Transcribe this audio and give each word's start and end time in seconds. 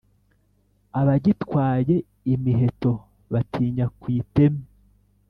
abagitwaye 0.99 1.95
imiheto 2.33 2.91
batinya 3.31 3.85
ku 3.99 4.05
iteme, 4.19 4.63